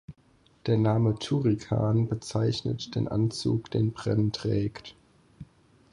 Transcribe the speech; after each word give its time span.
Der 0.65 0.77
Name 0.79 1.13
"Turrican" 1.19 2.07
bezeichnet 2.09 2.95
den 2.95 3.07
Anzug, 3.07 3.69
den 3.69 3.91
Bren 3.91 4.31
trägt. 4.31 4.95